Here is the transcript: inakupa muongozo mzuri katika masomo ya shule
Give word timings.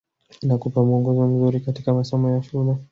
inakupa 0.43 0.83
muongozo 0.83 1.27
mzuri 1.27 1.59
katika 1.59 1.93
masomo 1.93 2.29
ya 2.31 2.43
shule 2.43 2.75